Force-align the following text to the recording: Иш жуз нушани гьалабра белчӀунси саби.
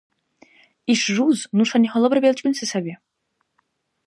Иш 0.91 1.01
жуз 1.15 1.39
нушани 1.57 1.89
гьалабра 1.91 2.19
белчӀунси 2.25 2.65
саби. 2.71 2.93